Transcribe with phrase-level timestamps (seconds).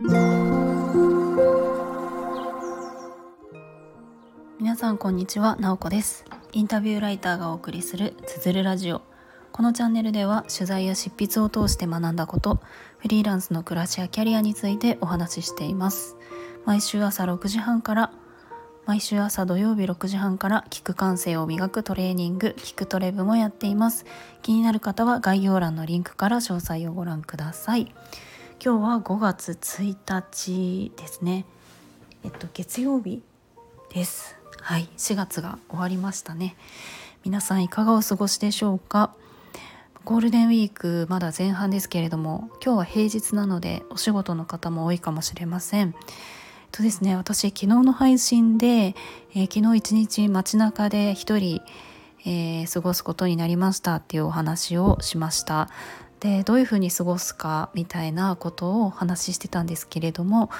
[0.00, 0.14] 皆
[4.76, 6.24] さんこんにちは、なおこです。
[6.52, 9.02] インタビューライターがお送りするつづるラジオ。
[9.50, 12.60] このチャンネルでは取材や執筆を通して学んだこと
[12.98, 16.16] フリーランスの暮らしやキャリアについてお話ししています。
[16.64, 18.12] 毎週朝6時半から
[18.86, 24.06] 毎週朝土曜日6時半から聞く感性を磨くトレーニング聞くトレブもやっています。
[24.42, 27.92] 気になる方は概要欄のリンクから詳細をご覧ください。
[28.60, 31.44] 今日は5月1日ですね。
[32.24, 33.22] えっと月曜日
[33.94, 34.36] です。
[34.60, 34.88] はい。
[34.96, 36.56] 4月が終わりましたね。
[37.24, 39.14] 皆さんいかがお過ごしでしょうか？
[40.04, 45.94] ゴールデンウィークまだ前半ですけれども今日は平日なのでお仕事の方も多いかもしれません。
[46.72, 48.96] とですね私昨日の配信で、
[49.36, 51.62] えー、昨日一日街中で一人、
[52.26, 55.70] えー、過ごすことになりましたっていうお話をしました。
[56.20, 60.50] でどういうふうに過ごすかみたいなことをお話ししてたんですけれども、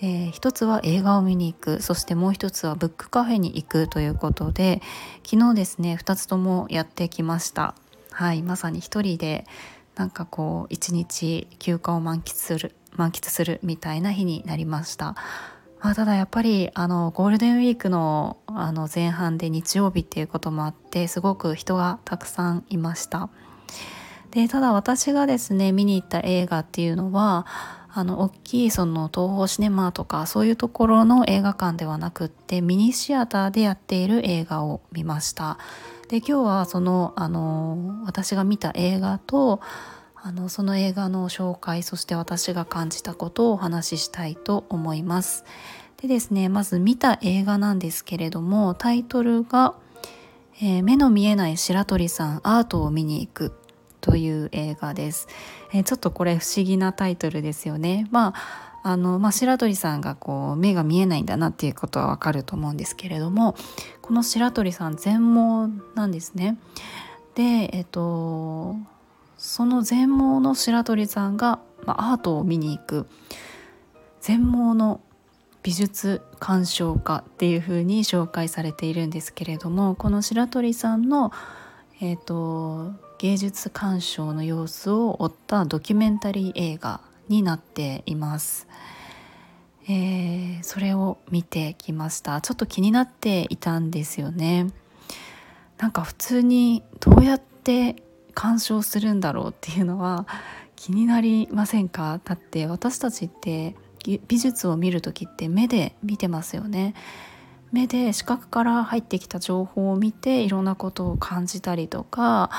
[0.00, 4.80] えー、一つは映画を見に行くそしてもう一つはブックカフェに行くということで
[5.24, 7.74] 昨日ですね2つともやってきました
[8.10, 9.44] はいまさに一人で
[9.96, 15.16] なんかこう一日休暇を満喫する満喫するみたいな日になりました。
[15.80, 23.28] まあ、ただやっぱりあのゴールデンウィークのあの前半で日曜日っていうこともあってすごく人がたくさんいました。
[24.34, 27.46] でただ私がですね見に行った映画っていうのは
[27.96, 35.58] あの大きいその東宝シネマとかそういうところの映画館ではなくってミニシアターでやっている映画を見ました。
[36.08, 39.60] で今日はそのあの私が見た映画と
[40.16, 45.44] あのその映画の紹介そして私が感じたことをお話ししたいと思います。
[45.98, 49.76] でですねまず見た映画なんですけれどもタイトルが、
[50.60, 53.52] えー、目の見えない白鳥さんアートを見に行く」
[54.04, 55.28] という映画です、
[55.72, 58.06] えー、ちょっとこれ不思議なタイトルですよね。
[58.10, 63.56] まああの、まあ、白鳥さんがこう目が見えないんだなっていうことはわかると思うんですけれども
[64.02, 66.58] この白鳥さん全盲なんですね。
[67.34, 68.76] でえっと
[69.38, 73.06] その全盲の白鳥さんが、まあ、アートを見に行く
[74.20, 75.00] 全盲の
[75.62, 81.32] 美術鑑賞家っていう風に紹介されているんですけれどもこの白鳥さんの、
[82.02, 82.92] えーと、
[83.24, 88.68] 芸術鑑賞の様子を追ったドキュメンタリー映画になっています。
[89.88, 92.42] えー、それを見てきました。
[92.42, 94.66] ちょっと気になっていたんですよね。
[95.78, 97.96] なんか普通にどうやって
[98.34, 100.26] 鑑賞するんだろうっていうのは
[100.76, 102.20] 気になりませんか？
[102.26, 103.74] だって私たちって
[104.04, 106.92] 美術を見る時って目で見てますよね。
[107.72, 112.50] 目で視覚から入ってきた情報を見ていろんなことを感じたりとか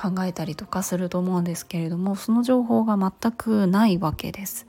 [0.00, 4.66] 考えたりとかすると思うんですけれどもその情報が全くないわけです。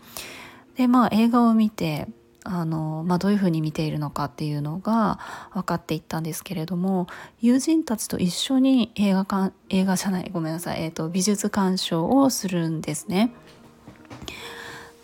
[0.75, 2.08] でまあ映画を見て
[2.44, 5.20] あの、まあ、どういうふうに見ているのかっていうのが
[5.53, 7.08] 分かっていったんですけれども
[7.40, 13.31] 友人たちと一緒に映画館映画じゃないごめんなさい、えーと、美術鑑賞をするんですね。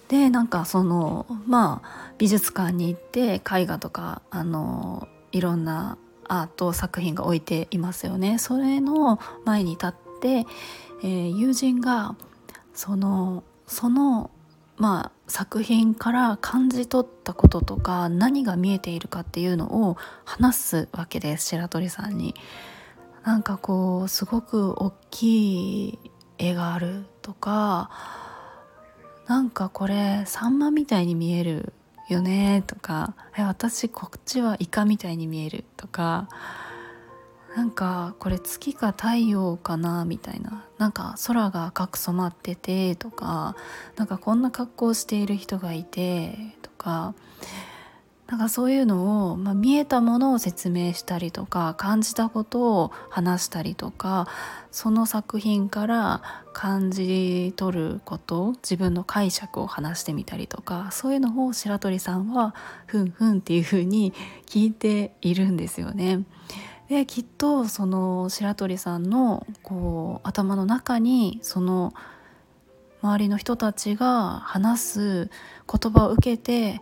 [0.08, 5.98] でなんかそのまあ美術館に行って絵画とかあのいろんな
[6.30, 8.38] アート作品が置いていますよね。
[8.40, 9.94] それの前に立っ、
[10.26, 12.16] えー、友人が
[12.74, 14.32] そのその
[14.78, 22.36] まあ作品から感じ取ったこととか何が見えているかっていうのを話すわけです白鳥さんに。
[23.24, 26.00] なんかこうすごく大きい
[26.38, 27.90] 絵があるとか
[29.28, 31.74] なんかこれサンマみたいに見える
[32.08, 36.30] よねとかえ私こっちはイカみたいに見えるとか
[37.58, 43.56] なんかこれ月か太陽かなみたいななんか空が赤く染まっててとか
[43.96, 47.16] なんかこんな格好している人がいてとか
[48.28, 54.28] なんかそういうのを、まあ、見えたものを説明したりとか感じたことを話したりとか
[54.70, 56.22] その作品から
[56.54, 62.54] 感じ取ること自分の解釈を話してみたりとかそういうのを白鳥さんは
[62.86, 64.14] ふんふんっていうふうに
[64.46, 66.24] 聞いているんですよね。
[66.90, 71.94] できっとその白鳥さんのこう頭の中にその
[73.02, 75.30] 周りの人たちが話す
[75.70, 76.82] 言葉を受けて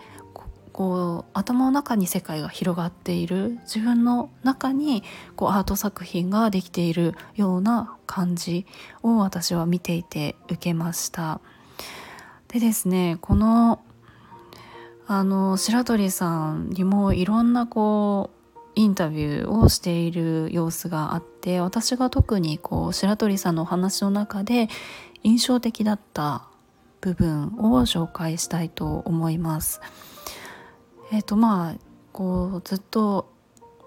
[0.71, 5.03] こう頭の中に世界が広がっている自分の中に
[5.37, 8.65] こうアート作品ができているような感じ
[9.01, 11.39] を私は見ていて受けました。
[12.49, 13.81] でですねこの
[15.07, 18.34] あの白鳥さんにもいろんなこう
[18.75, 24.67] インタビューをしている様子があって私が特にこう白鳥さんのお話の中で
[25.23, 26.47] 印象的だった
[27.01, 29.79] 部分を紹介したいと思います。
[31.11, 31.75] えっ、ー、とまあ
[32.11, 33.31] こうずっと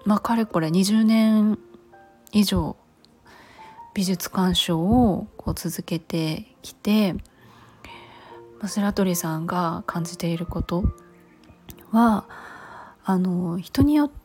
[0.05, 1.59] まあかれこれ20年
[2.31, 2.75] 以上
[3.93, 7.15] 美術鑑賞をこう続けてきて
[8.61, 10.83] ま白鳥さんが感じていること
[11.91, 12.25] は
[13.03, 14.18] あの人によって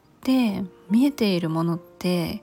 [0.91, 2.43] 見えているものって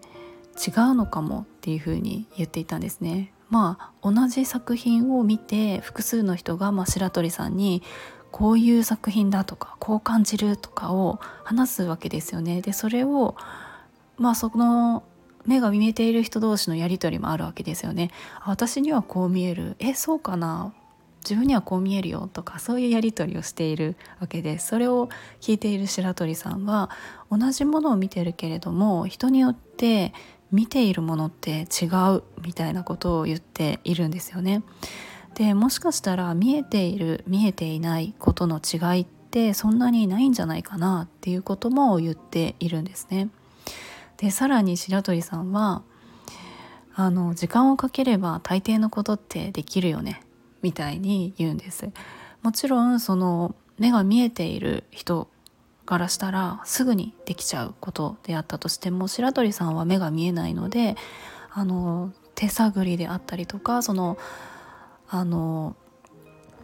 [0.55, 3.31] 違うのかもっていうふうに言っていたんですね。
[3.49, 7.83] まあ同じ作品を見て複数の人が、まあ、白鳥さんに
[8.31, 12.61] こういう作品だとかこう感じるとかを話すわけですよね。
[12.61, 13.35] でそれを
[14.17, 15.03] まあその
[15.45, 18.11] 目が見えている人同士のやり取りもあるわけですよね。
[18.45, 20.73] 私にはこう見えるえそうかな？
[21.23, 25.09] 自分にはこう見えるよとかそういうやり取りをしているわけですそれを
[25.39, 26.89] 聞いている白鳥さんは
[27.31, 30.13] 同じものを見てるけれども人によって
[30.51, 31.85] 見ているものって違
[32.15, 34.63] うみたいなことを言っているんですよね。
[35.35, 43.29] でもしかしたら見えている見えていないことの違いってそんなにないんじゃないかなっていうことも言っているんですね。
[44.17, 45.83] でさらに白鳥さんは
[46.93, 50.21] あの時間をかければ大抵のことってできるよね
[50.61, 51.89] みたいに言うんです。
[52.41, 55.27] もちろんその目が見えている人
[55.85, 60.95] からしたらすぐにできちゃうことであったとしても白鳥さんは目が見えないので
[61.51, 64.17] あの手探りであったりとかその
[65.09, 65.75] あの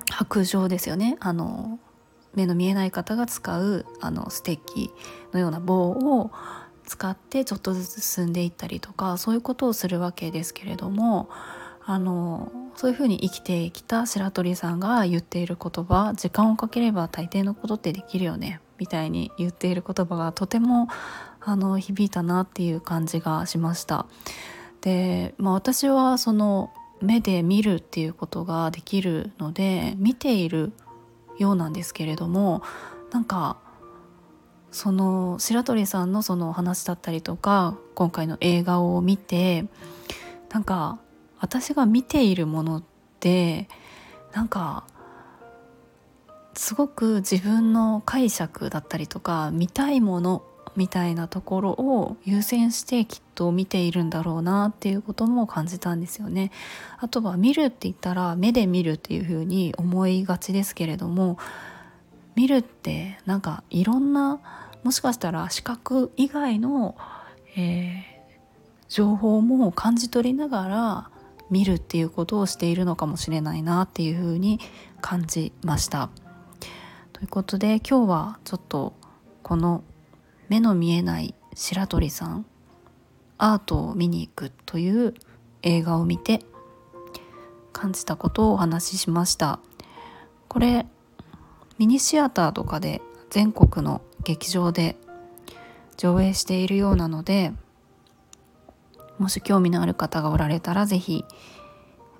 [0.09, 1.17] 白状ですよね。
[1.19, 1.79] あの
[2.33, 4.91] 目の見えない方が使うあのステッキ
[5.33, 6.31] のような棒を
[6.85, 11.29] 使ってちょっとずつ進んでいったりとかそういうことをするわけですけれども
[11.83, 20.87] あのそういうふうに生きてきた白鳥さんが言っている言葉時間をかければ大抵のことってできるよねみたいに言っている言葉がとても
[21.41, 24.05] あの響いたなっていう感じがしました。
[24.81, 26.71] で、まあ、私はその
[27.01, 30.71] 目で見るっていうことができるので見ている
[31.39, 32.61] ようなんですけれども
[33.11, 33.57] なんか
[34.71, 39.65] その白鳥さんのその話だったりとか今回の映画を見て
[40.49, 40.99] なんか
[41.39, 42.83] 私が見ているものっ
[43.19, 43.67] て
[44.33, 44.85] なんか
[46.53, 50.43] すごく自分の解釈だったりとか見たいもの
[50.75, 56.51] みたいなところを優先してきっと見ているんだろうなっていうことも感じたんですよね。
[56.99, 61.37] あとは見るって言ったら目で見るっていう風に思いがちですけれども
[62.35, 64.39] 見るってなんかいろんな
[64.83, 66.95] もしかしたら視覚以外の、
[67.55, 68.03] えー、
[68.87, 71.09] 情報も感じ取りながら
[71.49, 74.59] 見るっていうことをしているのかもしれないなっていうふうに
[75.01, 76.09] 感じました。
[77.13, 78.93] ということで今日はちょっと
[79.41, 79.83] この
[80.49, 82.45] 目の見えない白鳥さん
[83.39, 85.13] アートを見に行くという
[85.63, 86.41] 映画を見て
[87.73, 89.59] 感じたことをお話ししました
[90.47, 90.85] これ
[91.77, 94.95] ミニシアターとかで全国の劇場で
[95.97, 97.51] 上映しているようなので
[99.19, 101.25] もし興味のある方がおられたら是非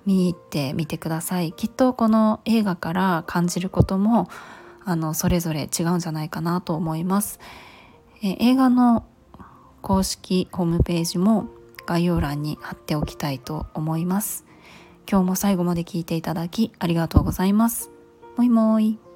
[0.06, 1.52] 見に行ってみてください。
[1.52, 4.28] きっとこの映画から感じることも
[4.84, 7.40] あのそれぞれ違うんじゃないかなと思います。
[8.22, 9.04] え映画の
[9.82, 11.46] 公式ホームページも
[11.86, 14.44] 概要欄に貼っておきたいと思います。
[15.10, 17.90] 今日も最後まで聞いていただきありがとうございます。
[18.36, 19.07] もいもい。